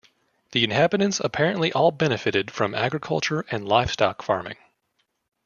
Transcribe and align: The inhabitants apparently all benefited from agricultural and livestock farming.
The 0.53 0.63
inhabitants 0.63 1.19
apparently 1.19 1.71
all 1.73 1.91
benefited 1.91 2.49
from 2.49 2.73
agricultural 2.73 3.43
and 3.51 3.67
livestock 3.69 4.23
farming. 4.23 4.57